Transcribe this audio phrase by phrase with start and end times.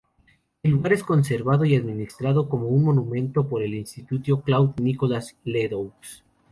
[0.63, 5.93] El lugar es conservado y administrado como un monumento por el Instituto Claude-Nicolas Ledoux.